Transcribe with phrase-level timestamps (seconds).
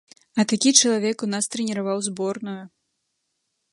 [0.39, 2.59] А такі чалавек у нас трэніраваў зборную!